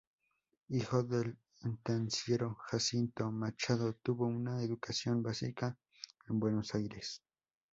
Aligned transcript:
Hijo 0.69 1.03
del 1.03 1.37
estanciero 1.63 2.57
Jacinto 2.67 3.31
Machado, 3.31 3.93
tuvo 4.01 4.25
una 4.25 4.63
educación 4.63 5.21
básica 5.21 5.77
en 6.27 6.39
Buenos 6.39 6.73
Aires. 6.73 7.21